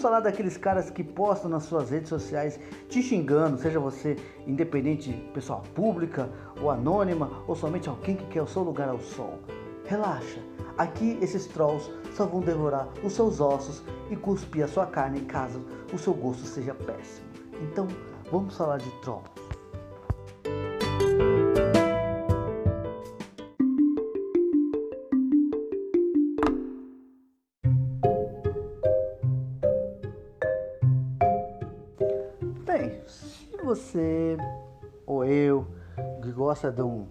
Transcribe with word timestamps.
Vamos 0.00 0.12
falar 0.12 0.20
daqueles 0.20 0.56
caras 0.56 0.88
que 0.88 1.04
postam 1.04 1.50
nas 1.50 1.64
suas 1.64 1.90
redes 1.90 2.08
sociais 2.08 2.58
te 2.88 3.02
xingando, 3.02 3.58
seja 3.58 3.78
você 3.78 4.16
independente, 4.46 5.12
pessoa 5.34 5.60
pública 5.74 6.30
ou 6.58 6.70
anônima, 6.70 7.44
ou 7.46 7.54
somente 7.54 7.86
alguém 7.86 8.16
que 8.16 8.24
quer 8.28 8.40
o 8.40 8.46
seu 8.46 8.62
lugar 8.62 8.88
ao 8.88 8.98
sol. 8.98 9.38
Relaxa, 9.84 10.40
aqui 10.78 11.18
esses 11.20 11.46
trolls 11.46 11.92
só 12.14 12.24
vão 12.24 12.40
devorar 12.40 12.88
os 13.04 13.12
seus 13.12 13.42
ossos 13.42 13.82
e 14.10 14.16
cuspir 14.16 14.64
a 14.64 14.68
sua 14.68 14.86
carne 14.86 15.20
caso 15.20 15.60
o 15.92 15.98
seu 15.98 16.14
gosto 16.14 16.46
seja 16.46 16.72
péssimo. 16.72 17.26
Então, 17.60 17.86
vamos 18.32 18.56
falar 18.56 18.78
de 18.78 18.90
trolls. 19.02 19.49
Você 33.90 34.36
ou 35.04 35.24
eu 35.24 35.66
que 36.22 36.30
gosta 36.30 36.70
de 36.70 36.82
um, 36.82 37.06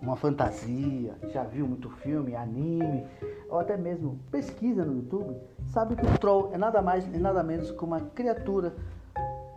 uma 0.00 0.16
fantasia, 0.16 1.16
já 1.28 1.42
viu 1.42 1.66
muito 1.66 1.88
filme, 1.88 2.36
anime, 2.36 3.06
ou 3.48 3.58
até 3.58 3.76
mesmo 3.76 4.20
pesquisa 4.30 4.84
no 4.84 4.94
YouTube, 4.96 5.34
sabe 5.68 5.96
que 5.96 6.04
o 6.04 6.18
troll 6.18 6.50
é 6.52 6.58
nada 6.58 6.82
mais 6.82 7.06
e 7.06 7.18
nada 7.18 7.42
menos 7.42 7.70
que 7.70 7.84
uma 7.84 8.00
criatura 8.00 8.74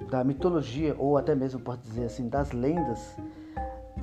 da 0.09 0.23
mitologia, 0.23 0.95
ou 0.97 1.17
até 1.17 1.35
mesmo 1.35 1.59
pode 1.59 1.81
dizer 1.81 2.05
assim, 2.05 2.29
das 2.29 2.51
lendas 2.51 3.17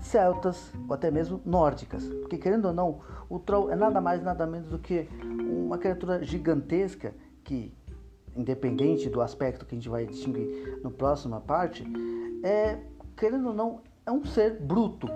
celtas 0.00 0.70
ou 0.86 0.94
até 0.94 1.11
mesmo 1.11 1.41
nórdicas. 1.44 2.06
Porque 2.20 2.36
querendo 2.36 2.66
ou 2.66 2.74
não, 2.74 3.00
o 3.30 3.39
troll 3.39 3.70
é 3.70 3.77
nada 3.77 4.00
mais 4.00 4.22
nada 4.22 4.46
menos 4.46 4.68
do 4.68 4.78
que 4.78 5.08
uma 5.41 5.78
criatura 5.78 6.22
gigantesca 6.22 7.14
que 7.42 7.74
independente 8.36 9.08
do 9.08 9.22
aspecto 9.22 9.64
que 9.64 9.74
a 9.74 9.78
gente 9.78 9.89
vai 9.89 10.05
distinguir 10.05 10.78
no 10.83 10.91
próxima 10.91 11.41
parte, 11.41 11.83
é, 12.47 12.78
querendo 13.16 13.48
ou 13.48 13.55
não, 13.55 13.80
é 14.06 14.12
um 14.12 14.25
ser 14.25 14.61
bruto. 14.61 15.08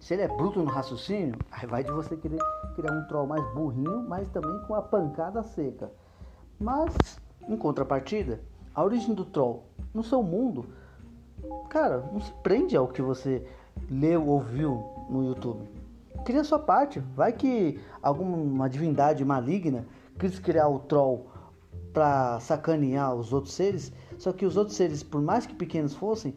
Se 0.00 0.14
ele 0.14 0.22
é 0.22 0.28
bruto 0.28 0.60
no 0.60 0.68
raciocínio, 0.68 1.36
aí 1.52 1.66
vai 1.66 1.84
de 1.84 1.92
você 1.92 2.16
querer 2.16 2.40
criar 2.74 2.92
um 2.92 3.06
troll 3.06 3.28
mais 3.28 3.44
burrinho, 3.54 4.04
mas 4.08 4.28
também 4.30 4.60
com 4.66 4.74
a 4.74 4.82
pancada 4.82 5.42
seca. 5.44 5.92
Mas, 6.58 7.20
em 7.48 7.56
contrapartida, 7.56 8.40
a 8.74 8.82
origem 8.82 9.14
do 9.14 9.24
troll 9.24 9.66
no 9.94 10.02
seu 10.02 10.20
mundo, 10.20 10.66
cara, 11.68 11.98
não 12.12 12.20
se 12.20 12.32
prende 12.42 12.76
ao 12.76 12.88
que 12.88 13.00
você 13.00 13.46
leu 13.88 14.26
ou 14.26 14.40
viu 14.40 14.82
no 15.08 15.24
YouTube. 15.24 15.64
Cria 16.24 16.40
a 16.40 16.44
sua 16.44 16.58
parte. 16.58 16.98
Vai 16.98 17.32
que 17.32 17.80
alguma 18.02 18.68
divindade 18.68 19.24
maligna 19.24 19.86
quis 20.18 20.38
criar 20.38 20.68
o 20.68 20.80
troll 20.80 21.28
para 21.92 22.40
sacanear 22.40 23.14
os 23.14 23.32
outros 23.32 23.54
seres, 23.54 23.92
só 24.20 24.34
que 24.34 24.44
os 24.44 24.58
outros 24.58 24.76
seres, 24.76 25.02
por 25.02 25.22
mais 25.22 25.46
que 25.46 25.54
pequenos 25.54 25.94
fossem, 25.94 26.34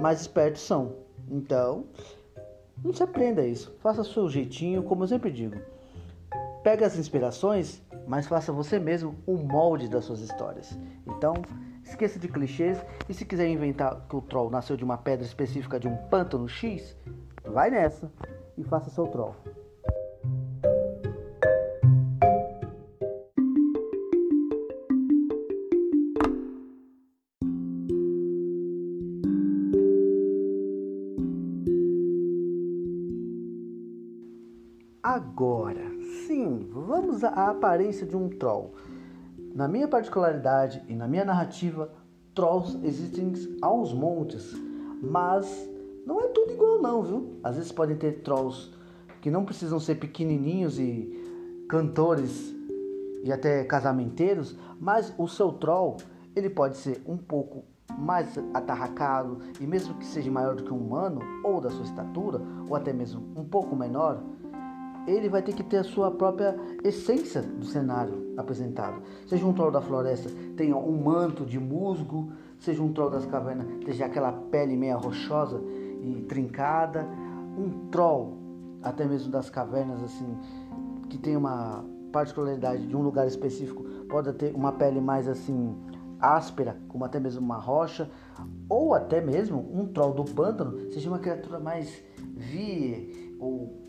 mais 0.00 0.22
espertos 0.22 0.62
são. 0.62 0.94
Então, 1.30 1.84
não 2.82 2.90
se 2.90 3.02
aprenda 3.02 3.46
isso. 3.46 3.76
Faça 3.82 4.02
seu 4.02 4.30
jeitinho, 4.30 4.82
como 4.82 5.04
eu 5.04 5.08
sempre 5.08 5.30
digo. 5.30 5.56
Pega 6.62 6.86
as 6.86 6.96
inspirações, 6.96 7.82
mas 8.06 8.26
faça 8.26 8.50
você 8.50 8.78
mesmo 8.78 9.14
o 9.26 9.36
molde 9.36 9.88
das 9.88 10.06
suas 10.06 10.20
histórias. 10.20 10.78
Então, 11.06 11.34
esqueça 11.84 12.18
de 12.18 12.28
clichês 12.28 12.82
e 13.06 13.12
se 13.12 13.26
quiser 13.26 13.46
inventar 13.46 14.06
que 14.08 14.16
o 14.16 14.22
troll 14.22 14.48
nasceu 14.48 14.74
de 14.74 14.82
uma 14.82 14.96
pedra 14.96 15.26
específica 15.26 15.78
de 15.78 15.86
um 15.86 15.98
pântano 16.08 16.48
X, 16.48 16.96
vai 17.44 17.70
nessa 17.70 18.10
e 18.56 18.64
faça 18.64 18.88
seu 18.88 19.06
troll. 19.06 19.36
Agora, 35.08 35.80
sim, 36.26 36.68
vamos 36.70 37.24
à 37.24 37.48
aparência 37.48 38.06
de 38.06 38.14
um 38.14 38.28
troll. 38.28 38.74
Na 39.54 39.66
minha 39.66 39.88
particularidade 39.88 40.84
e 40.86 40.94
na 40.94 41.08
minha 41.08 41.24
narrativa, 41.24 41.90
trolls 42.34 42.78
existem 42.84 43.32
aos 43.62 43.94
montes, 43.94 44.52
mas 45.00 45.46
não 46.04 46.20
é 46.20 46.28
tudo 46.28 46.52
igual 46.52 46.82
não, 46.82 47.02
viu? 47.02 47.38
Às 47.42 47.56
vezes 47.56 47.72
podem 47.72 47.96
ter 47.96 48.20
trolls 48.20 48.70
que 49.22 49.30
não 49.30 49.46
precisam 49.46 49.80
ser 49.80 49.94
pequenininhos 49.94 50.78
e 50.78 51.08
cantores 51.70 52.54
e 53.24 53.32
até 53.32 53.64
casamenteiros, 53.64 54.58
mas 54.78 55.14
o 55.16 55.26
seu 55.26 55.52
troll, 55.52 55.96
ele 56.36 56.50
pode 56.50 56.76
ser 56.76 57.00
um 57.06 57.16
pouco 57.16 57.64
mais 57.96 58.38
atarracado 58.52 59.38
e 59.58 59.66
mesmo 59.66 59.94
que 59.94 60.04
seja 60.04 60.30
maior 60.30 60.54
do 60.54 60.64
que 60.64 60.72
um 60.72 60.76
humano 60.76 61.22
ou 61.42 61.62
da 61.62 61.70
sua 61.70 61.86
estatura, 61.86 62.42
ou 62.68 62.76
até 62.76 62.92
mesmo 62.92 63.22
um 63.34 63.44
pouco 63.44 63.74
menor, 63.74 64.22
ele 65.10 65.28
vai 65.28 65.42
ter 65.42 65.52
que 65.52 65.62
ter 65.62 65.78
a 65.78 65.84
sua 65.84 66.10
própria 66.10 66.56
essência 66.84 67.42
do 67.42 67.64
cenário 67.64 68.34
apresentado. 68.36 69.02
Seja 69.26 69.44
um 69.46 69.52
troll 69.52 69.70
da 69.70 69.80
floresta, 69.80 70.30
tenha 70.56 70.76
um 70.76 71.02
manto 71.02 71.44
de 71.44 71.58
musgo, 71.58 72.30
seja 72.58 72.82
um 72.82 72.92
troll 72.92 73.10
das 73.10 73.26
cavernas, 73.26 73.66
tenha 73.84 74.06
aquela 74.06 74.32
pele 74.32 74.76
meia 74.76 74.96
rochosa 74.96 75.60
e 76.02 76.24
trincada, 76.28 77.06
um 77.56 77.88
troll 77.90 78.38
até 78.82 79.04
mesmo 79.04 79.30
das 79.30 79.50
cavernas 79.50 80.02
assim, 80.02 80.36
que 81.08 81.18
tem 81.18 81.36
uma 81.36 81.84
particularidade 82.12 82.86
de 82.86 82.96
um 82.96 83.02
lugar 83.02 83.26
específico, 83.26 83.82
pode 84.08 84.32
ter 84.34 84.54
uma 84.54 84.72
pele 84.72 85.00
mais 85.00 85.28
assim 85.28 85.76
áspera, 86.20 86.76
como 86.88 87.04
até 87.04 87.20
mesmo 87.20 87.40
uma 87.40 87.58
rocha, 87.58 88.10
ou 88.68 88.94
até 88.94 89.20
mesmo 89.20 89.68
um 89.72 89.86
troll 89.86 90.12
do 90.12 90.24
pântano, 90.24 90.90
seja 90.90 91.08
uma 91.08 91.18
criatura 91.18 91.58
mais 91.58 92.02
vie 92.36 93.36
ou 93.38 93.87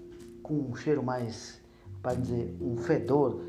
com 0.50 0.56
um 0.56 0.76
cheiro 0.76 1.04
mais, 1.04 1.62
para 2.02 2.16
dizer, 2.16 2.58
um 2.60 2.76
fedor 2.76 3.40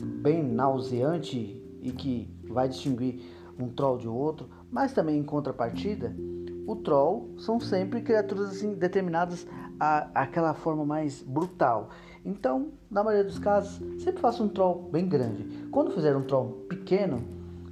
bem 0.00 0.42
nauseante 0.42 1.62
e 1.82 1.92
que 1.92 2.34
vai 2.48 2.66
distinguir 2.66 3.20
um 3.58 3.68
troll 3.68 3.98
de 3.98 4.08
outro, 4.08 4.48
mas 4.70 4.94
também 4.94 5.18
em 5.18 5.22
contrapartida, 5.22 6.16
o 6.66 6.74
troll 6.76 7.34
são 7.38 7.60
sempre 7.60 8.00
criaturas 8.00 8.48
assim 8.50 8.74
determinadas 8.74 9.46
a, 9.78 10.08
aquela 10.14 10.54
forma 10.54 10.86
mais 10.86 11.22
brutal. 11.22 11.90
Então, 12.24 12.68
na 12.90 13.04
maioria 13.04 13.28
dos 13.28 13.38
casos, 13.38 13.78
sempre 14.02 14.20
faça 14.22 14.42
um 14.42 14.48
troll 14.48 14.88
bem 14.90 15.06
grande. 15.06 15.44
Quando 15.70 15.90
fizer 15.90 16.16
um 16.16 16.22
troll 16.22 16.64
pequeno, 16.68 17.22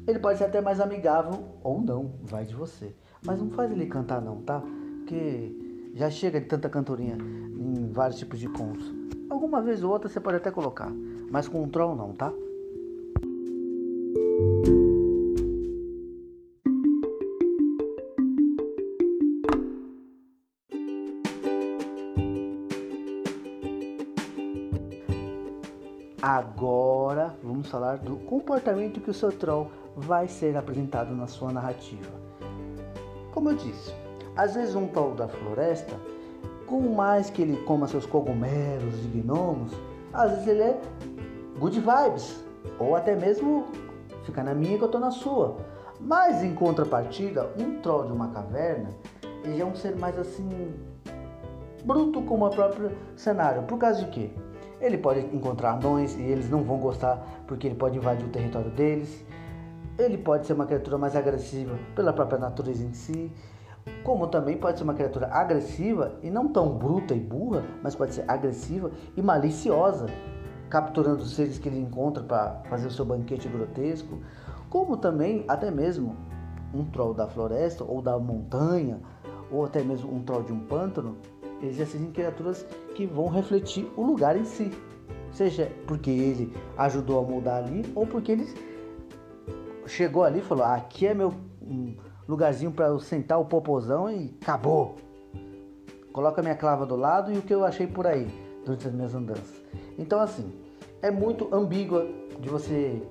ele 0.07 0.19
pode 0.19 0.39
ser 0.39 0.45
até 0.45 0.61
mais 0.61 0.81
amigável 0.81 1.45
ou 1.63 1.81
não, 1.81 2.13
vai 2.23 2.45
de 2.45 2.55
você. 2.55 2.95
Mas 3.25 3.41
não 3.41 3.51
faz 3.51 3.71
ele 3.73 3.87
cantar 3.87 4.21
não, 4.21 4.43
tá? 4.43 4.61
Porque 4.61 5.66
já 5.97 6.11
chega 6.11 6.39
de 6.39 6.47
tanta 6.47 6.69
cantorinha 6.69 7.17
em 7.59 7.91
vários 7.91 8.19
tipos 8.19 8.39
de 8.39 8.49
contos. 8.51 8.95
Alguma 9.31 9.63
vez 9.63 9.83
ou 9.83 9.91
outra 9.91 10.11
você 10.11 10.21
pode 10.21 10.37
até 10.37 10.51
colocar, 10.51 10.93
mas 11.31 11.49
com 11.49 11.63
um 11.63 11.69
troll 11.71 11.97
não, 11.97 12.13
tá? 12.13 12.31
Agora 26.21 27.35
vamos 27.43 27.69
falar 27.69 27.97
do 27.99 28.17
comportamento 28.17 29.01
que 29.01 29.11
o 29.11 29.15
seu 29.15 29.33
troll 29.33 29.71
vai 29.97 30.29
ser 30.29 30.59
apresentado 30.59 31.15
na 31.15 31.27
sua 31.27 31.51
narrativa. 31.51 32.13
Como 33.33 33.51
eu 33.51 33.57
disse, 33.57 34.06
às 34.37 34.55
vezes 34.55 34.75
um 34.75 34.87
troll 34.87 35.15
da 35.15 35.29
floresta 35.29 35.97
com 36.67 36.81
mais 36.81 37.31
que 37.31 37.43
ele 37.43 37.57
coma 37.65 37.87
seus 37.87 38.05
cogumelos 38.05 39.05
e 39.05 39.09
gnomos, 39.09 39.73
às 40.13 40.33
vezes 40.33 40.49
ele 40.49 40.63
é 40.63 40.81
good 41.59 41.81
vibes, 41.81 42.45
ou 42.79 42.95
até 42.97 43.15
mesmo 43.15 43.67
fica 44.25 44.43
na 44.43 44.55
minha 44.55 44.77
que 44.77 44.85
eu 44.85 44.89
tô 44.89 44.99
na 44.99 45.11
sua. 45.11 45.57
Mas 46.01 46.43
em 46.43 46.55
contrapartida, 46.55 47.51
um 47.59 47.81
troll 47.81 48.07
de 48.07 48.13
uma 48.13 48.29
caverna, 48.29 48.91
ele 49.45 49.63
é 49.63 49.65
um 49.65 49.75
ser 49.75 49.97
mais 49.97 50.19
assim 50.19 50.75
bruto 51.85 52.21
como 52.23 52.47
o 52.47 52.51
próprio 52.51 52.91
cenário. 53.15 53.63
Por 53.63 53.79
causa 53.79 54.05
de 54.05 54.11
quê? 54.11 54.31
Ele 54.81 54.99
pode 54.99 55.21
encontrar 55.35 55.73
anões 55.73 56.17
e 56.17 56.23
eles 56.23 56.51
não 56.51 56.63
vão 56.63 56.79
gostar 56.79 57.25
porque 57.47 57.67
ele 57.67 57.77
pode 57.77 57.97
invadir 57.97 58.27
o 58.27 58.31
território 58.31 58.71
deles. 58.71 59.25
Ele 59.99 60.19
pode 60.19 60.47
ser 60.47 60.53
uma 60.53 60.67
criatura 60.67 60.99
mais 60.99 61.17
agressiva 61.17 61.79
pela 61.95 62.13
própria 62.13 62.39
natureza 62.39 62.85
em 62.85 62.93
si 62.93 63.33
como 64.03 64.27
também 64.29 64.57
pode 64.57 64.79
ser 64.79 64.85
uma 64.85 64.95
criatura 64.95 65.29
agressiva 65.33 66.19
e 66.23 66.31
não 66.31 66.49
tão 66.49 66.77
bruta 66.77 67.15
e 67.15 67.21
burra, 67.21 67.65
mas 67.83 67.95
pode 67.95 68.15
ser 68.15 68.25
agressiva 68.29 68.91
e 69.17 69.23
maliciosa, 69.23 70.07
capturando 70.71 71.23
os 71.23 71.35
seres 71.35 71.59
que 71.59 71.69
ele 71.69 71.81
encontra 71.81 72.23
para 72.23 72.63
fazer 72.69 72.87
o 72.87 72.91
seu 72.91 73.05
banquete 73.05 73.49
grotesco, 73.49 74.19
como 74.71 74.97
também 74.97 75.45
até 75.49 75.71
mesmo 75.71 76.17
um 76.73 76.85
troll 76.85 77.15
da 77.15 77.27
floresta 77.27 77.85
ou 77.85 78.01
da 78.01 78.19
montanha, 78.19 79.01
ou 79.51 79.65
até 79.65 79.83
mesmo 79.83 80.15
um 80.15 80.23
troll 80.23 80.43
de 80.43 80.53
um 80.53 80.61
pântano, 80.61 81.17
existem 81.63 82.11
criaturas 82.11 82.67
que 82.95 83.07
vão 83.07 83.29
refletir 83.29 83.91
o 83.97 84.03
lugar 84.03 84.37
em 84.37 84.45
si, 84.45 84.71
seja 85.33 85.71
porque 85.87 86.11
ele 86.11 86.53
ajudou 86.77 87.21
a 87.21 87.23
moldar 87.23 87.65
ali 87.65 87.85
ou 87.95 88.07
porque 88.07 88.33
ele 88.33 88.47
chegou 89.87 90.25
ali 90.25 90.41
e 90.41 90.43
falou: 90.43 90.65
ah, 90.65 90.75
aqui 90.75 91.07
é 91.07 91.15
meu 91.15 91.35
lugarzinho 92.29 92.73
para 92.73 92.87
eu 92.87 92.99
sentar 92.99 93.41
o 93.41 93.45
popozão 93.45 94.11
e 94.11 94.37
acabou. 94.43 94.97
Coloca 96.13 96.43
minha 96.43 96.57
clava 96.57 96.87
do 96.87 96.97
lado 96.97 97.33
e 97.33 97.39
o 97.39 97.43
que 97.43 97.55
eu 97.55 97.65
achei 97.65 97.87
por 97.87 98.07
aí 98.07 98.27
durante 98.65 98.89
as 98.89 98.95
minhas 98.95 99.15
andanças. 99.15 99.63
Então, 99.99 100.21
assim, 100.21 100.53
é 101.03 101.11
muito 101.11 101.55
ambígua 101.55 102.07
de 102.41 102.49
você 102.49 103.03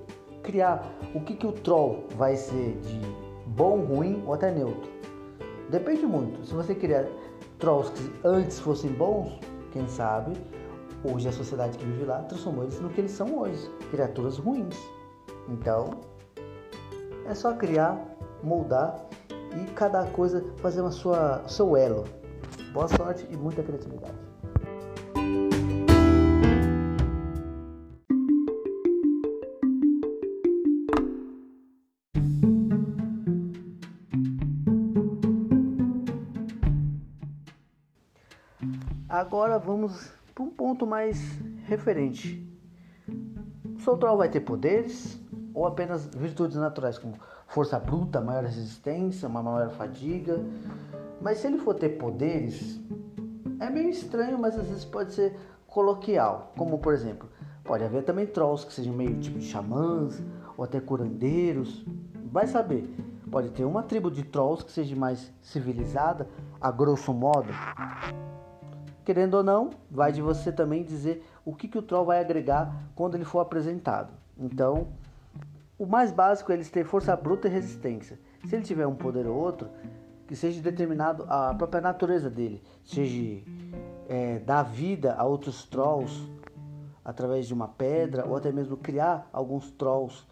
criar 0.42 0.92
o 1.14 1.20
que, 1.20 1.34
que 1.34 1.46
o 1.46 1.52
troll 1.52 2.04
vai 2.16 2.36
ser 2.36 2.78
de 2.78 3.00
bom, 3.46 3.80
ruim 3.80 4.22
ou 4.26 4.34
até 4.34 4.50
neutro. 4.50 4.90
Depende 5.70 6.06
muito. 6.06 6.44
Se 6.44 6.54
você 6.54 6.74
criar 6.74 7.06
trolls 7.58 7.90
que 7.92 8.12
antes 8.24 8.60
fossem 8.60 8.90
bons, 8.92 9.38
quem 9.72 9.88
sabe, 9.88 10.32
hoje 11.04 11.28
a 11.28 11.32
sociedade 11.32 11.76
que 11.78 11.84
vive 11.84 12.04
lá 12.04 12.22
transformou 12.22 12.64
eles 12.64 12.80
no 12.80 12.88
que 12.88 13.00
eles 13.00 13.10
são 13.10 13.38
hoje, 13.38 13.68
criaturas 13.90 14.38
ruins. 14.38 14.76
Então, 15.48 15.90
é 17.26 17.34
só 17.34 17.54
criar, 17.54 18.15
moldar 18.42 19.00
e 19.30 19.70
cada 19.72 20.04
coisa 20.06 20.44
fazer 20.58 20.80
uma 20.80 20.90
sua 20.90 21.42
seu 21.48 21.76
elo. 21.76 22.04
Boa 22.72 22.88
sorte 22.88 23.26
e 23.30 23.36
muita 23.36 23.62
criatividade. 23.62 24.14
Agora 39.08 39.58
vamos 39.58 40.12
para 40.34 40.44
um 40.44 40.50
ponto 40.50 40.86
mais 40.86 41.18
referente. 41.64 42.46
O 43.74 43.80
Soltral 43.80 44.18
vai 44.18 44.28
ter 44.28 44.40
poderes 44.40 45.18
ou 45.54 45.66
apenas 45.66 46.04
virtudes 46.06 46.58
naturais, 46.58 46.98
como 46.98 47.14
força 47.56 47.78
bruta, 47.80 48.20
maior 48.20 48.44
resistência, 48.44 49.26
uma 49.26 49.42
maior 49.42 49.70
fadiga. 49.70 50.38
Mas 51.22 51.38
se 51.38 51.46
ele 51.46 51.56
for 51.56 51.72
ter 51.72 51.88
poderes, 51.96 52.78
é 53.58 53.70
meio 53.70 53.88
estranho, 53.88 54.38
mas 54.38 54.58
às 54.58 54.66
vezes 54.66 54.84
pode 54.84 55.14
ser 55.14 55.34
coloquial. 55.66 56.52
Como 56.58 56.78
por 56.78 56.92
exemplo, 56.92 57.30
pode 57.64 57.82
haver 57.82 58.04
também 58.04 58.26
trolls 58.26 58.66
que 58.66 58.74
sejam 58.74 58.92
meio 58.92 59.18
tipo 59.20 59.38
de 59.38 59.46
xamãs 59.46 60.22
ou 60.54 60.66
até 60.66 60.78
curandeiros. 60.78 61.82
Vai 62.30 62.46
saber. 62.46 62.94
Pode 63.30 63.48
ter 63.48 63.64
uma 63.64 63.82
tribo 63.82 64.10
de 64.10 64.22
trolls 64.22 64.62
que 64.62 64.70
seja 64.70 64.94
mais 64.94 65.32
civilizada, 65.40 66.28
a 66.60 66.70
grosso 66.70 67.14
modo, 67.14 67.48
Querendo 69.02 69.34
ou 69.34 69.42
não, 69.42 69.70
vai 69.90 70.12
de 70.12 70.20
você 70.20 70.52
também 70.52 70.82
dizer 70.82 71.24
o 71.44 71.54
que, 71.54 71.68
que 71.68 71.78
o 71.78 71.82
troll 71.82 72.04
vai 72.04 72.20
agregar 72.20 72.90
quando 72.94 73.14
ele 73.14 73.24
for 73.24 73.38
apresentado. 73.38 74.12
Então, 74.36 74.88
o 75.78 75.86
mais 75.86 76.10
básico 76.12 76.50
é 76.50 76.54
ele 76.54 76.64
ter 76.64 76.84
força 76.84 77.14
bruta 77.14 77.48
e 77.48 77.50
resistência. 77.50 78.18
Se 78.46 78.54
ele 78.54 78.64
tiver 78.64 78.86
um 78.86 78.94
poder 78.94 79.26
ou 79.26 79.36
outro, 79.36 79.68
que 80.26 80.34
seja 80.34 80.60
determinado 80.60 81.24
a 81.28 81.54
própria 81.54 81.80
natureza 81.80 82.30
dele, 82.30 82.62
seja 82.84 83.42
é, 84.08 84.38
dar 84.40 84.62
vida 84.62 85.14
a 85.14 85.24
outros 85.24 85.64
trolls 85.64 86.28
através 87.04 87.46
de 87.46 87.54
uma 87.54 87.68
pedra, 87.68 88.26
ou 88.26 88.36
até 88.36 88.50
mesmo 88.50 88.76
criar 88.76 89.28
alguns 89.32 89.70
trolls, 89.70 90.26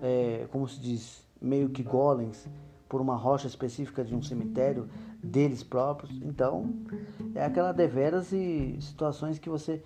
é, 0.00 0.46
como 0.52 0.68
se 0.68 0.78
diz, 0.80 1.26
meio 1.40 1.68
que 1.70 1.82
golems, 1.82 2.46
por 2.88 3.00
uma 3.00 3.16
rocha 3.16 3.46
específica 3.46 4.04
de 4.04 4.14
um 4.14 4.22
cemitério 4.22 4.88
deles 5.22 5.62
próprios. 5.62 6.12
Então, 6.22 6.70
é 7.34 7.44
aquela 7.44 7.72
deveras 7.72 8.32
e 8.32 8.76
situações 8.80 9.38
que 9.38 9.48
você 9.48 9.82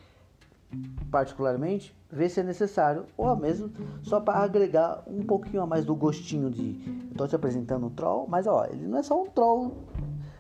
particularmente 1.10 1.94
vê 2.16 2.30
se 2.30 2.40
é 2.40 2.42
necessário 2.42 3.04
ou 3.16 3.36
mesmo 3.36 3.70
só 4.02 4.18
para 4.18 4.38
agregar 4.38 5.02
um 5.06 5.22
pouquinho 5.22 5.62
a 5.62 5.66
mais 5.66 5.84
do 5.84 5.94
gostinho 5.94 6.50
de 6.50 6.80
estou 7.10 7.28
te 7.28 7.36
apresentando 7.36 7.86
um 7.86 7.90
troll, 7.90 8.26
mas 8.26 8.46
ó, 8.46 8.64
ele 8.64 8.86
não 8.86 8.98
é 8.98 9.02
só 9.02 9.22
um 9.22 9.26
troll 9.26 9.84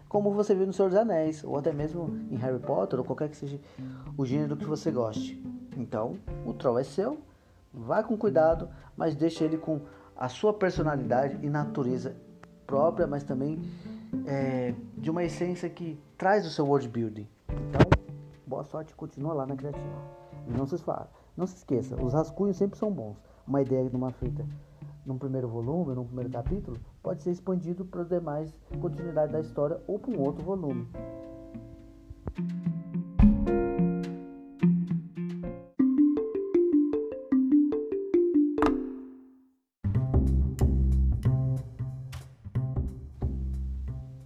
como 0.08 0.32
você 0.32 0.54
viu 0.54 0.66
no 0.66 0.72
Senhor 0.72 0.88
dos 0.88 0.98
Anéis 0.98 1.44
ou 1.44 1.58
até 1.58 1.72
mesmo 1.72 2.08
em 2.30 2.36
Harry 2.36 2.58
Potter 2.58 2.98
ou 2.98 3.04
qualquer 3.04 3.28
que 3.28 3.36
seja 3.36 3.60
o 4.16 4.24
gênero 4.24 4.56
que 4.56 4.64
você 4.64 4.90
goste. 4.90 5.42
Então, 5.76 6.16
o 6.46 6.54
troll 6.54 6.78
é 6.78 6.84
seu, 6.84 7.18
vá 7.72 8.02
com 8.02 8.16
cuidado, 8.16 8.70
mas 8.96 9.14
deixe 9.14 9.44
ele 9.44 9.58
com 9.58 9.80
a 10.16 10.30
sua 10.30 10.54
personalidade 10.54 11.38
e 11.42 11.50
natureza 11.50 12.16
própria, 12.66 13.06
mas 13.06 13.22
também 13.22 13.60
é, 14.26 14.74
de 14.96 15.10
uma 15.10 15.22
essência 15.22 15.68
que 15.68 16.00
traz 16.16 16.46
o 16.46 16.50
seu 16.50 16.66
world 16.66 16.88
building. 16.88 17.28
Então, 17.50 17.82
boa 18.46 18.64
sorte, 18.64 18.94
continua 18.94 19.34
lá 19.34 19.44
na 19.44 19.54
criativa. 19.54 20.16
Não 20.48 20.66
se 20.66 20.78
fala, 20.78 21.10
não 21.36 21.46
se 21.46 21.56
esqueça, 21.56 22.02
os 22.02 22.14
rascunhos 22.14 22.56
sempre 22.56 22.78
são 22.78 22.90
bons. 22.90 23.16
Uma 23.46 23.60
ideia 23.60 23.88
de 23.88 23.94
uma 23.94 24.10
feita 24.10 24.44
num 25.04 25.18
primeiro 25.18 25.48
volume, 25.48 25.94
num 25.94 26.04
primeiro 26.04 26.30
capítulo, 26.30 26.76
pode 27.02 27.22
ser 27.22 27.30
expandido 27.30 27.84
para 27.84 28.02
demais 28.02 28.52
continuidade 28.80 29.32
da 29.32 29.40
história 29.40 29.80
ou 29.86 29.98
para 29.98 30.10
um 30.10 30.20
outro 30.20 30.44
volume. 30.44 30.88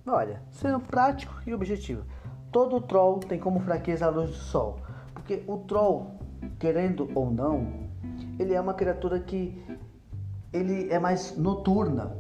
Olha, 0.07 0.43
sendo 0.51 0.81
prático 0.81 1.35
e 1.47 1.55
objetivo, 1.55 2.05
todo 2.51 2.81
troll 2.81 3.21
tem 3.21 3.39
como 3.39 3.61
fraqueza 3.61 4.07
a 4.07 4.11
luz 4.11 4.31
do 4.31 4.37
sol, 4.37 4.81
porque 5.15 5.45
o 5.47 5.59
troll, 5.59 6.20
querendo 6.61 7.11
ou 7.15 7.31
não, 7.33 7.89
ele 8.39 8.53
é 8.53 8.61
uma 8.61 8.75
criatura 8.75 9.19
que 9.19 9.61
ele 10.53 10.93
é 10.93 10.99
mais 10.99 11.37
noturna. 11.37 12.15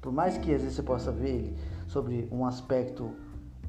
Por 0.00 0.12
mais 0.12 0.38
que 0.38 0.54
às 0.54 0.62
vezes 0.62 0.76
você 0.76 0.82
possa 0.82 1.10
ver 1.10 1.28
ele 1.28 1.56
sobre 1.88 2.28
um 2.30 2.46
aspecto 2.46 3.10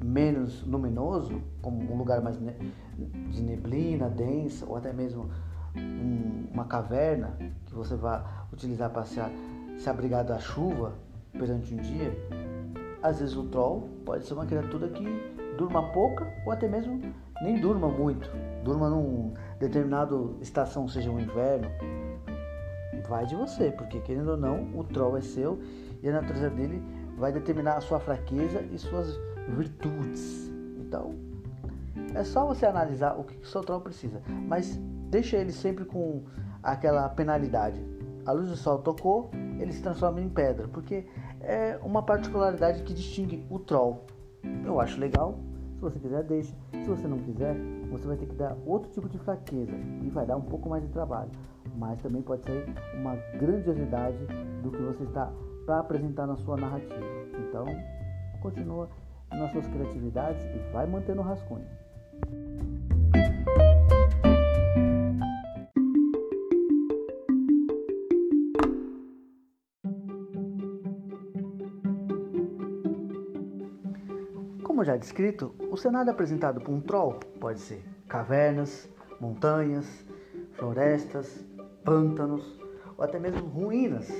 menos 0.02 0.62
luminoso, 0.62 1.42
como 1.60 1.92
um 1.92 1.98
lugar 1.98 2.22
mais 2.22 2.38
de 2.38 3.42
neblina 3.42 4.08
densa, 4.08 4.64
ou 4.64 4.76
até 4.76 4.92
mesmo 4.92 5.28
um, 5.76 6.46
uma 6.54 6.64
caverna 6.64 7.36
que 7.66 7.74
você 7.74 7.96
vai 7.96 8.24
utilizar 8.52 8.90
para 8.90 9.04
se, 9.04 9.20
se 9.76 9.90
abrigar 9.90 10.24
da 10.24 10.38
chuva 10.38 10.94
perante 11.32 11.74
um 11.74 11.78
dia, 11.78 12.16
às 13.02 13.18
vezes 13.18 13.36
o 13.36 13.44
troll 13.44 13.88
pode 14.04 14.24
ser 14.24 14.34
uma 14.34 14.46
criatura 14.46 14.88
que 14.88 15.04
durma 15.58 15.82
pouca 15.92 16.32
ou 16.46 16.52
até 16.52 16.68
mesmo 16.68 17.00
nem 17.42 17.60
durma 17.60 17.88
muito. 17.88 18.30
Durma 18.62 18.88
num 18.88 19.34
determinado 19.60 20.36
estação, 20.40 20.88
seja 20.88 21.10
um 21.10 21.20
inverno. 21.20 21.68
Vai 23.08 23.26
de 23.26 23.36
você, 23.36 23.70
porque 23.70 24.00
querendo 24.00 24.30
ou 24.30 24.36
não, 24.36 24.76
o 24.76 24.82
troll 24.82 25.16
é 25.16 25.20
seu 25.20 25.60
e 26.02 26.08
a 26.08 26.12
natureza 26.12 26.48
dele 26.50 26.82
vai 27.16 27.30
determinar 27.30 27.76
a 27.76 27.80
sua 27.80 28.00
fraqueza 28.00 28.62
e 28.62 28.78
suas 28.78 29.18
virtudes. 29.48 30.50
Então, 30.78 31.14
é 32.14 32.24
só 32.24 32.46
você 32.46 32.66
analisar 32.66 33.18
o 33.18 33.24
que 33.24 33.36
o 33.36 33.46
seu 33.46 33.60
troll 33.60 33.80
precisa, 33.80 34.22
mas 34.48 34.76
deixa 35.10 35.36
ele 35.36 35.52
sempre 35.52 35.84
com 35.84 36.22
aquela 36.62 37.08
penalidade. 37.08 37.84
A 38.24 38.32
luz 38.32 38.48
do 38.48 38.56
sol 38.56 38.78
tocou, 38.78 39.30
ele 39.58 39.72
se 39.72 39.82
transforma 39.82 40.20
em 40.20 40.28
pedra, 40.28 40.68
porque 40.68 41.06
é 41.40 41.78
uma 41.82 42.02
particularidade 42.02 42.82
que 42.82 42.94
distingue 42.94 43.44
o 43.50 43.58
troll. 43.58 44.04
Eu 44.64 44.80
acho 44.80 44.98
legal. 44.98 45.38
Se 45.74 45.80
você 45.80 45.98
quiser, 45.98 46.22
deixa. 46.24 46.54
Se 46.72 46.88
você 46.88 47.08
não 47.08 47.18
quiser, 47.18 47.56
você 47.90 48.06
vai 48.06 48.16
ter 48.16 48.26
que 48.26 48.34
dar 48.34 48.56
outro 48.64 48.90
tipo 48.90 49.08
de 49.08 49.18
fraqueza 49.18 49.76
e 50.02 50.08
vai 50.10 50.24
dar 50.24 50.36
um 50.36 50.42
pouco 50.42 50.68
mais 50.68 50.82
de 50.82 50.88
trabalho. 50.90 51.30
Mas 51.76 52.00
também 52.00 52.22
pode 52.22 52.44
ser 52.44 52.66
uma 52.94 53.16
grandiosidade 53.38 54.18
do 54.62 54.70
que 54.70 54.82
você 54.82 55.04
está 55.04 55.32
para 55.66 55.80
apresentar 55.80 56.26
na 56.26 56.36
sua 56.36 56.56
narrativa. 56.56 57.06
Então, 57.48 57.66
continua 58.40 58.88
nas 59.30 59.50
suas 59.52 59.66
criatividades 59.66 60.42
e 60.42 60.72
vai 60.72 60.86
mantendo 60.86 61.20
o 61.20 61.24
rascunho. 61.24 61.79
Já 74.90 74.96
descrito, 74.96 75.54
o 75.70 75.76
cenário 75.76 76.10
apresentado 76.10 76.60
por 76.60 76.72
um 76.72 76.80
troll 76.80 77.20
pode 77.38 77.60
ser 77.60 77.84
cavernas, 78.08 78.88
montanhas, 79.20 79.86
florestas, 80.54 81.44
pântanos 81.84 82.58
ou 82.98 83.04
até 83.04 83.18
mesmo 83.18 83.46
ruínas, 83.46 84.10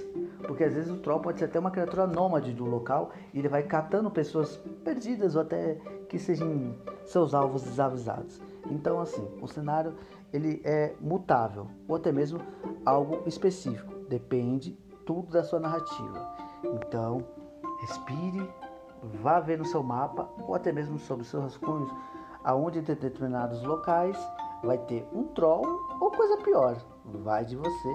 porque 0.46 0.62
às 0.62 0.72
vezes 0.72 0.90
o 0.90 0.98
troll 0.98 1.18
pode 1.20 1.40
ser 1.40 1.46
até 1.46 1.58
uma 1.58 1.72
criatura 1.72 2.06
nômade 2.06 2.52
do 2.52 2.64
local 2.64 3.10
e 3.34 3.40
ele 3.40 3.48
vai 3.48 3.64
catando 3.64 4.10
pessoas 4.10 4.56
perdidas 4.84 5.34
ou 5.34 5.42
até 5.42 5.74
que 6.08 6.18
sejam 6.18 6.76
seus 7.04 7.34
alvos 7.34 7.62
desavisados. 7.64 8.40
Então 8.70 9.00
assim, 9.00 9.26
o 9.42 9.48
cenário 9.48 9.94
ele 10.32 10.62
é 10.64 10.94
mutável 11.00 11.66
ou 11.88 11.96
até 11.96 12.12
mesmo 12.12 12.40
algo 12.86 13.24
específico, 13.26 13.92
depende 14.08 14.78
tudo 15.04 15.32
da 15.32 15.42
sua 15.42 15.58
narrativa. 15.58 16.28
Então, 16.62 17.26
respire 17.80 18.48
vá 19.02 19.40
ver 19.40 19.58
no 19.58 19.64
seu 19.64 19.82
mapa 19.82 20.28
ou 20.46 20.54
até 20.54 20.72
mesmo 20.72 20.98
sobre 20.98 21.24
seus 21.24 21.42
rascunhos, 21.42 21.90
aonde 22.44 22.78
em 22.78 22.82
determinados 22.82 23.62
locais 23.62 24.16
vai 24.62 24.78
ter 24.78 25.08
um 25.12 25.24
troll 25.28 25.64
ou 26.00 26.10
coisa 26.10 26.36
pior. 26.38 26.76
Vai 27.04 27.44
de 27.44 27.56
você 27.56 27.88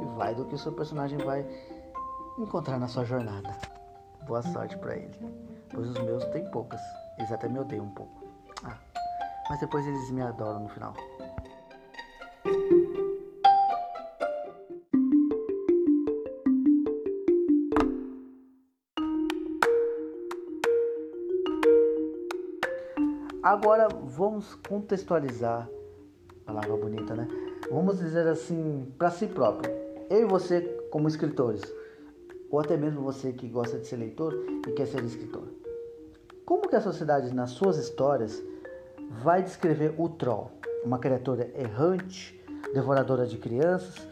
e 0.00 0.04
vai 0.16 0.34
do 0.34 0.44
que 0.44 0.54
o 0.54 0.58
seu 0.58 0.72
personagem 0.72 1.18
vai 1.18 1.46
encontrar 2.38 2.78
na 2.78 2.88
sua 2.88 3.04
jornada. 3.04 3.56
Boa 4.26 4.42
sorte 4.42 4.76
para 4.78 4.96
ele, 4.96 5.18
pois 5.72 5.88
os 5.88 5.98
meus 5.98 6.24
têm 6.26 6.50
poucas. 6.50 6.80
Eles 7.18 7.30
até 7.30 7.48
me 7.48 7.58
odeiam 7.58 7.84
um 7.84 7.90
pouco. 7.90 8.24
Ah, 8.64 8.76
mas 9.48 9.60
depois 9.60 9.86
eles 9.86 10.10
me 10.10 10.22
adoram 10.22 10.60
no 10.60 10.68
final. 10.68 10.94
Agora 23.46 23.86
vamos 23.88 24.56
contextualizar, 24.68 25.70
palavra 26.44 26.76
bonita, 26.76 27.14
né? 27.14 27.28
Vamos 27.70 28.00
dizer 28.00 28.26
assim, 28.26 28.92
para 28.98 29.08
si 29.08 29.28
próprio. 29.28 29.72
Eu 30.10 30.22
e 30.22 30.24
você, 30.24 30.62
como 30.90 31.06
escritores, 31.06 31.62
ou 32.50 32.58
até 32.58 32.76
mesmo 32.76 33.02
você 33.02 33.32
que 33.32 33.46
gosta 33.46 33.78
de 33.78 33.86
ser 33.86 33.98
leitor 33.98 34.34
e 34.66 34.72
quer 34.72 34.88
ser 34.88 35.00
escritor. 35.04 35.44
Como 36.44 36.68
que 36.68 36.74
a 36.74 36.80
sociedade, 36.80 37.32
nas 37.32 37.50
suas 37.50 37.78
histórias, 37.78 38.42
vai 39.22 39.44
descrever 39.44 39.94
o 39.96 40.08
Troll? 40.08 40.50
Uma 40.84 40.98
criatura 40.98 41.48
errante, 41.56 42.44
devoradora 42.74 43.28
de 43.28 43.38
crianças, 43.38 44.08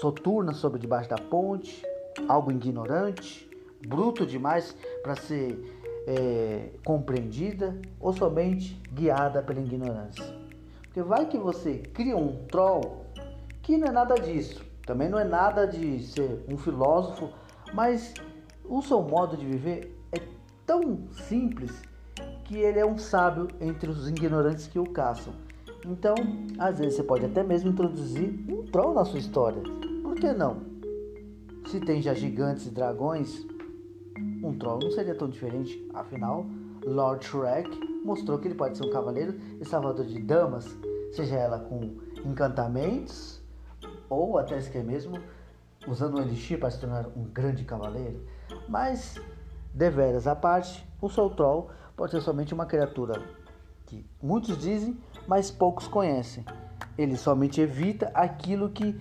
soturna 0.00 0.52
sobre 0.52 0.80
debaixo 0.80 1.08
da 1.08 1.18
ponte, 1.18 1.86
algo 2.26 2.50
ignorante, 2.50 3.48
bruto 3.86 4.26
demais 4.26 4.76
para 5.04 5.14
ser 5.14 5.75
é, 6.06 6.70
compreendida 6.84 7.76
ou 8.00 8.12
somente 8.12 8.80
guiada 8.92 9.42
pela 9.42 9.60
ignorância. 9.60 10.24
Porque 10.82 11.02
vai 11.02 11.26
que 11.26 11.36
você 11.36 11.78
cria 11.78 12.16
um 12.16 12.44
troll 12.46 13.04
que 13.62 13.76
não 13.76 13.88
é 13.88 13.92
nada 13.92 14.14
disso, 14.14 14.64
também 14.86 15.08
não 15.08 15.18
é 15.18 15.24
nada 15.24 15.66
de 15.66 16.02
ser 16.04 16.44
um 16.48 16.56
filósofo, 16.56 17.30
mas 17.74 18.14
o 18.64 18.80
seu 18.80 19.02
modo 19.02 19.36
de 19.36 19.44
viver 19.44 20.00
é 20.12 20.20
tão 20.64 21.08
simples 21.12 21.82
que 22.44 22.56
ele 22.56 22.78
é 22.78 22.86
um 22.86 22.96
sábio 22.96 23.48
entre 23.60 23.90
os 23.90 24.08
ignorantes 24.08 24.68
que 24.68 24.78
o 24.78 24.84
caçam. 24.84 25.34
Então, 25.84 26.14
às 26.58 26.78
vezes 26.78 26.96
você 26.96 27.02
pode 27.02 27.24
até 27.24 27.42
mesmo 27.42 27.70
introduzir 27.70 28.44
um 28.48 28.64
troll 28.66 28.94
na 28.94 29.04
sua 29.04 29.18
história. 29.18 29.62
Por 30.02 30.14
que 30.14 30.32
não? 30.32 30.62
Se 31.66 31.80
tem 31.80 32.00
já 32.00 32.14
gigantes 32.14 32.66
e 32.66 32.70
dragões, 32.70 33.44
um 34.42 34.56
troll 34.58 34.78
não 34.80 34.90
seria 34.90 35.14
tão 35.14 35.28
diferente, 35.28 35.88
afinal, 35.94 36.46
Lord 36.84 37.24
Shrek 37.24 37.68
mostrou 38.04 38.38
que 38.38 38.48
ele 38.48 38.54
pode 38.54 38.76
ser 38.76 38.84
um 38.84 38.90
cavaleiro 38.90 39.38
e 39.60 39.64
salvador 39.64 40.06
de 40.06 40.20
damas, 40.20 40.66
seja 41.12 41.36
ela 41.36 41.58
com 41.58 41.96
encantamentos 42.24 43.42
ou 44.08 44.38
até 44.38 44.60
sequer 44.60 44.84
mesmo 44.84 45.18
usando 45.86 46.18
um 46.18 46.22
elixir 46.22 46.58
para 46.58 46.70
se 46.70 46.80
tornar 46.80 47.06
um 47.16 47.24
grande 47.24 47.64
cavaleiro. 47.64 48.24
Mas, 48.68 49.20
deveras 49.72 50.26
à 50.26 50.34
parte, 50.34 50.86
o 51.00 51.08
Soul 51.08 51.30
Troll 51.30 51.70
pode 51.96 52.12
ser 52.12 52.20
somente 52.20 52.52
uma 52.52 52.66
criatura 52.66 53.22
que 53.86 54.04
muitos 54.22 54.58
dizem, 54.58 54.98
mas 55.26 55.50
poucos 55.50 55.86
conhecem. 55.86 56.44
Ele 56.98 57.16
somente 57.16 57.60
evita 57.60 58.10
aquilo 58.14 58.70
que 58.70 59.00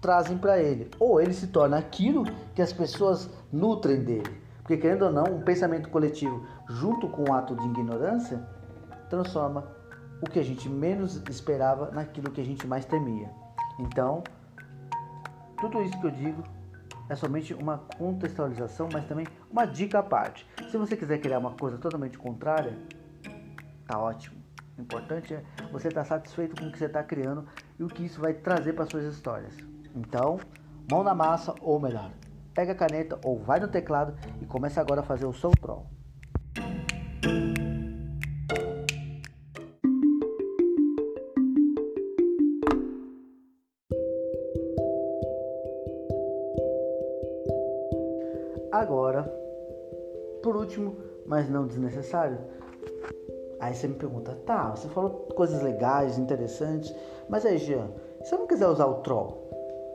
trazem 0.00 0.38
para 0.38 0.58
ele, 0.58 0.90
ou 0.98 1.20
ele 1.20 1.32
se 1.32 1.48
torna 1.48 1.76
aquilo 1.78 2.24
que 2.54 2.62
as 2.62 2.72
pessoas 2.72 3.28
nutrem 3.52 4.02
dele. 4.02 4.40
Porque, 4.70 4.82
querendo 4.82 5.06
ou 5.06 5.10
não, 5.10 5.24
um 5.24 5.40
pensamento 5.40 5.88
coletivo, 5.88 6.46
junto 6.68 7.08
com 7.08 7.28
um 7.28 7.34
ato 7.34 7.56
de 7.56 7.66
ignorância, 7.66 8.40
transforma 9.08 9.66
o 10.22 10.30
que 10.30 10.38
a 10.38 10.44
gente 10.44 10.68
menos 10.68 11.20
esperava 11.28 11.90
naquilo 11.90 12.30
que 12.30 12.40
a 12.40 12.44
gente 12.44 12.68
mais 12.68 12.84
temia. 12.84 13.28
Então, 13.80 14.22
tudo 15.60 15.82
isso 15.82 16.00
que 16.00 16.06
eu 16.06 16.12
digo 16.12 16.44
é 17.08 17.16
somente 17.16 17.52
uma 17.52 17.78
contextualização, 17.98 18.88
mas 18.92 19.04
também 19.06 19.26
uma 19.50 19.64
dica 19.64 19.98
à 19.98 20.04
parte. 20.04 20.48
Se 20.70 20.76
você 20.76 20.96
quiser 20.96 21.18
criar 21.18 21.40
uma 21.40 21.50
coisa 21.50 21.76
totalmente 21.76 22.16
contrária, 22.16 22.78
tá 23.88 23.98
ótimo. 23.98 24.40
O 24.78 24.82
importante 24.82 25.34
é 25.34 25.42
você 25.72 25.88
estar 25.88 26.04
satisfeito 26.04 26.54
com 26.54 26.68
o 26.68 26.70
que 26.70 26.78
você 26.78 26.84
está 26.84 27.02
criando 27.02 27.44
e 27.76 27.82
o 27.82 27.88
que 27.88 28.04
isso 28.04 28.20
vai 28.20 28.34
trazer 28.34 28.74
para 28.74 28.86
suas 28.86 29.02
histórias. 29.02 29.52
Então, 29.96 30.38
mão 30.88 31.02
na 31.02 31.12
massa, 31.12 31.56
ou 31.60 31.80
melhor, 31.80 32.12
pega 32.54 32.72
a 32.72 32.74
caneta 32.74 33.18
ou 33.24 33.38
vai 33.38 33.60
no 33.60 33.68
teclado 33.68 34.14
e 34.40 34.46
começa 34.46 34.80
agora 34.80 35.00
a 35.00 35.04
fazer 35.04 35.26
o 35.26 35.32
som 35.32 35.50
troll. 35.50 35.86
Agora, 48.72 49.24
por 50.42 50.56
último, 50.56 50.96
mas 51.26 51.50
não 51.50 51.66
desnecessário, 51.66 52.38
aí 53.60 53.74
você 53.74 53.86
me 53.86 53.94
pergunta, 53.94 54.34
tá, 54.46 54.70
você 54.70 54.88
falou 54.88 55.28
coisas 55.34 55.60
legais, 55.60 56.18
interessantes, 56.18 56.94
mas 57.28 57.44
aí, 57.44 57.58
Jean, 57.58 57.90
se 58.22 58.34
eu 58.34 58.38
não 58.38 58.46
quiser 58.46 58.68
usar 58.68 58.86
o 58.86 59.02
troll, 59.02 59.50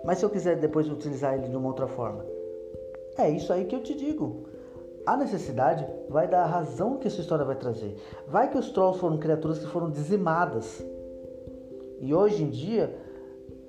mas 0.06 0.20
se 0.20 0.26
eu 0.26 0.30
quiser 0.30 0.58
depois 0.58 0.88
utilizar 0.88 1.34
ele 1.34 1.48
de 1.48 1.58
uma 1.58 1.68
outra 1.68 1.88
forma, 1.88 2.24
é 3.18 3.30
isso 3.30 3.52
aí 3.54 3.66
que 3.66 3.76
eu 3.76 3.82
te 3.82 3.94
digo. 3.96 4.48
A 5.06 5.16
necessidade 5.16 5.86
vai 6.10 6.28
dar 6.28 6.44
a 6.44 6.48
razão 6.48 6.98
que 6.98 7.08
essa 7.08 7.22
história 7.22 7.46
vai 7.46 7.56
trazer. 7.56 7.96
Vai 8.28 8.50
que 8.50 8.58
os 8.58 8.72
trolls 8.72 9.00
foram 9.00 9.18
criaturas 9.18 9.60
que 9.60 9.68
foram 9.68 9.90
dizimadas. 9.90 10.84
E 12.00 12.14
hoje 12.14 12.44
em 12.44 12.50
dia, 12.50 12.98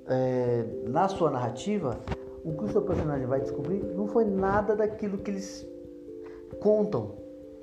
é, 0.07 0.65
na 0.87 1.07
sua 1.07 1.29
narrativa, 1.29 1.99
o 2.43 2.53
que 2.53 2.63
o 2.63 2.67
seu 2.69 2.81
personagem 2.81 3.27
vai 3.27 3.39
descobrir 3.39 3.83
não 3.83 4.07
foi 4.07 4.25
nada 4.25 4.75
daquilo 4.75 5.17
que 5.19 5.29
eles 5.29 5.67
contam. 6.59 7.15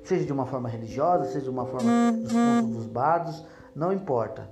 Seja 0.03 0.25
de 0.25 0.31
uma 0.31 0.45
forma 0.45 0.69
religiosa, 0.69 1.25
seja 1.25 1.45
de 1.45 1.49
uma 1.49 1.65
forma 1.65 2.11
dos 2.13 2.31
contos 2.31 2.75
dos 2.75 2.85
bardos, 2.85 3.43
não 3.75 3.91
importa. 3.91 4.47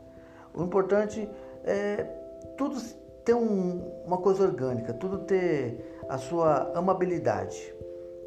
O 0.53 0.63
importante 0.63 1.29
é 1.63 2.03
tudo 2.57 2.79
ter 3.23 3.35
um, 3.35 4.03
uma 4.05 4.17
coisa 4.17 4.43
orgânica, 4.43 4.93
tudo 4.93 5.19
ter 5.19 5.92
a 6.09 6.17
sua 6.17 6.71
amabilidade. 6.75 7.73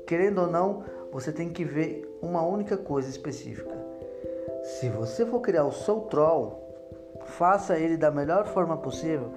Querendo 0.06 0.42
ou 0.42 0.46
não, 0.46 0.84
você 1.12 1.32
tem 1.32 1.50
que 1.50 1.64
ver 1.64 2.18
uma 2.22 2.42
única 2.42 2.76
coisa 2.76 3.08
específica. 3.08 3.74
Se 4.62 4.88
você 4.88 5.24
for 5.24 5.40
criar 5.40 5.64
o 5.64 5.72
seu 5.72 6.00
troll, 6.02 6.66
faça 7.24 7.78
ele 7.78 7.96
da 7.96 8.10
melhor 8.10 8.46
forma 8.46 8.76
possível 8.76 9.30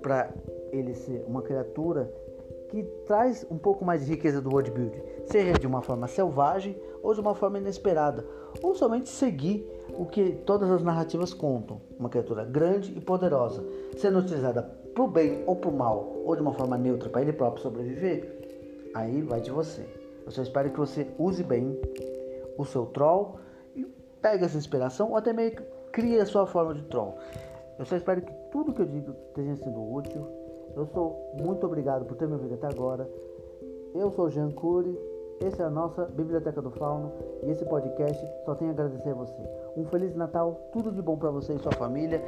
para 0.00 0.30
ele 0.72 0.94
ser 0.94 1.24
uma 1.26 1.42
criatura 1.42 2.12
que 2.68 2.82
traz 3.06 3.46
um 3.50 3.58
pouco 3.58 3.84
mais 3.84 4.04
de 4.04 4.12
riqueza 4.12 4.40
do 4.40 4.50
world 4.50 4.70
building, 4.70 5.02
seja 5.26 5.52
de 5.52 5.66
uma 5.66 5.82
forma 5.82 6.08
selvagem 6.08 6.76
ou 7.02 7.14
de 7.14 7.20
uma 7.20 7.34
forma 7.34 7.58
inesperada, 7.58 8.26
ou 8.62 8.74
somente 8.74 9.08
seguir 9.08 9.64
o 9.96 10.06
que 10.06 10.32
todas 10.44 10.70
as 10.70 10.82
narrativas 10.82 11.32
contam, 11.32 11.80
uma 11.98 12.08
criatura 12.08 12.44
grande 12.44 12.92
e 12.96 13.00
poderosa, 13.00 13.64
sendo 13.96 14.18
utilizada 14.18 14.85
para 14.96 15.04
o 15.04 15.08
bem 15.08 15.44
ou 15.46 15.54
para 15.54 15.70
o 15.70 15.76
mal, 15.76 16.16
ou 16.24 16.34
de 16.34 16.40
uma 16.40 16.52
forma 16.52 16.76
neutra 16.76 17.08
para 17.08 17.20
ele 17.20 17.32
próprio 17.32 17.62
sobreviver, 17.62 18.90
aí 18.94 19.20
vai 19.20 19.40
de 19.40 19.50
você. 19.50 19.86
Eu 20.24 20.32
só 20.32 20.42
espero 20.42 20.70
que 20.70 20.78
você 20.78 21.06
use 21.18 21.44
bem 21.44 21.78
o 22.58 22.64
seu 22.64 22.86
troll 22.86 23.38
e 23.76 23.84
pegue 24.20 24.44
essa 24.44 24.56
inspiração 24.56 25.10
ou 25.10 25.16
até 25.16 25.32
meio 25.32 25.52
que 25.52 25.62
crie 25.92 26.18
a 26.18 26.26
sua 26.26 26.46
forma 26.46 26.74
de 26.74 26.82
troll. 26.84 27.14
Eu 27.78 27.84
só 27.84 27.94
espero 27.94 28.22
que 28.22 28.32
tudo 28.50 28.72
que 28.72 28.80
eu 28.80 28.86
digo 28.86 29.12
tenha 29.34 29.54
sido 29.54 29.94
útil 29.94 30.26
eu 30.76 30.86
sou 30.92 31.32
muito 31.40 31.64
obrigado 31.64 32.04
por 32.04 32.18
ter 32.18 32.28
me 32.28 32.34
ouvido 32.34 32.52
até 32.52 32.66
agora. 32.66 33.08
Eu 33.94 34.10
sou 34.10 34.28
Jean 34.28 34.50
Cury, 34.50 34.94
essa 35.40 35.62
é 35.62 35.66
a 35.66 35.70
nossa 35.70 36.04
Biblioteca 36.04 36.62
do 36.62 36.70
Fauno 36.70 37.12
e 37.42 37.50
esse 37.50 37.64
podcast 37.64 38.24
só 38.44 38.54
tem 38.54 38.68
a 38.68 38.70
agradecer 38.70 39.10
a 39.10 39.14
você. 39.14 39.36
Um 39.76 39.84
Feliz 39.86 40.14
Natal, 40.14 40.68
tudo 40.72 40.90
de 40.90 41.02
bom 41.02 41.16
para 41.16 41.30
você 41.30 41.54
e 41.54 41.58
sua 41.58 41.72
família. 41.72 42.22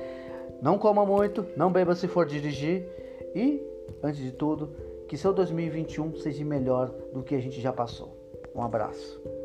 Não 0.60 0.78
coma 0.78 1.06
muito, 1.06 1.46
não 1.56 1.72
beba 1.72 1.94
se 1.94 2.06
for 2.08 2.26
dirigir 2.26 2.86
e, 3.34 3.62
antes 4.02 4.20
de 4.20 4.32
tudo, 4.32 4.70
que 5.08 5.16
seu 5.16 5.32
2021 5.32 6.16
seja 6.16 6.44
melhor 6.44 6.90
do 7.12 7.22
que 7.22 7.34
a 7.34 7.40
gente 7.40 7.60
já 7.60 7.72
passou. 7.72 8.16
Um 8.54 8.62
abraço. 8.62 9.37